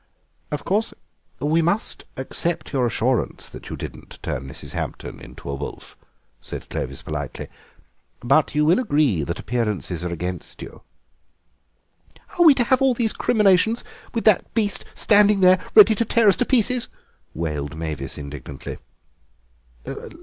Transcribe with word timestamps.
"Of 0.49 0.65
course 0.65 0.95
we 1.39 1.61
must 1.61 2.05
accept 2.17 2.73
your 2.73 2.87
assurance 2.87 3.47
that 3.49 3.69
you 3.69 3.75
didn't 3.75 4.17
turn 4.23 4.49
Mrs. 4.49 4.71
Hampton 4.71 5.19
into 5.19 5.47
a 5.47 5.53
wolf," 5.53 5.95
said 6.41 6.67
Clovis 6.71 7.03
politely, 7.03 7.49
"but 8.21 8.55
you 8.55 8.65
will 8.65 8.79
agree 8.79 9.21
that 9.23 9.39
appearances 9.39 10.03
are 10.03 10.09
against 10.09 10.59
you." 10.63 10.81
"Are 12.39 12.43
we 12.43 12.55
to 12.55 12.63
have 12.63 12.81
all 12.81 12.95
these 12.95 13.13
recriminations 13.13 13.83
with 14.11 14.23
that 14.23 14.51
beast 14.55 14.85
standing 14.95 15.41
there 15.41 15.63
ready 15.75 15.93
to 15.93 16.03
tear 16.03 16.27
us 16.27 16.37
to 16.37 16.45
pieces?" 16.45 16.87
wailed 17.35 17.77
Mavis 17.77 18.17
indignantly. 18.17 18.79